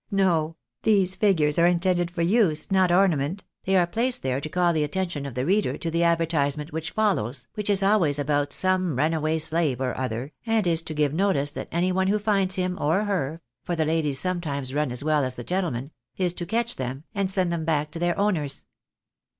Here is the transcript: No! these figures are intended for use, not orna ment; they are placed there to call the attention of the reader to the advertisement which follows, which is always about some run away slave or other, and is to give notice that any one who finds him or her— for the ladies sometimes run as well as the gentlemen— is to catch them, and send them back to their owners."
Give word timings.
No! 0.09 0.55
these 0.81 1.15
figures 1.15 1.59
are 1.59 1.67
intended 1.67 2.09
for 2.09 2.23
use, 2.23 2.71
not 2.71 2.91
orna 2.91 3.17
ment; 3.17 3.45
they 3.65 3.75
are 3.77 3.85
placed 3.85 4.23
there 4.23 4.41
to 4.41 4.49
call 4.49 4.73
the 4.73 4.83
attention 4.83 5.27
of 5.27 5.35
the 5.35 5.45
reader 5.45 5.77
to 5.77 5.91
the 5.91 6.01
advertisement 6.03 6.73
which 6.73 6.89
follows, 6.89 7.45
which 7.53 7.69
is 7.69 7.83
always 7.83 8.17
about 8.17 8.51
some 8.51 8.95
run 8.95 9.13
away 9.13 9.37
slave 9.37 9.79
or 9.79 9.95
other, 9.95 10.31
and 10.43 10.65
is 10.65 10.81
to 10.81 10.95
give 10.95 11.13
notice 11.13 11.51
that 11.51 11.69
any 11.71 11.91
one 11.91 12.07
who 12.07 12.17
finds 12.17 12.55
him 12.55 12.79
or 12.81 13.03
her— 13.03 13.43
for 13.63 13.75
the 13.75 13.85
ladies 13.85 14.19
sometimes 14.19 14.73
run 14.73 14.91
as 14.91 15.03
well 15.03 15.23
as 15.23 15.35
the 15.35 15.43
gentlemen— 15.43 15.91
is 16.17 16.33
to 16.33 16.47
catch 16.47 16.77
them, 16.77 17.03
and 17.13 17.29
send 17.29 17.53
them 17.53 17.63
back 17.63 17.91
to 17.91 17.99
their 17.99 18.17
owners." 18.17 18.65